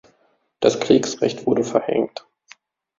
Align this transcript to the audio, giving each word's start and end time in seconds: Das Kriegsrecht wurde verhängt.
Das 0.61 0.79
Kriegsrecht 0.79 1.45
wurde 1.45 1.63
verhängt. 1.63 2.25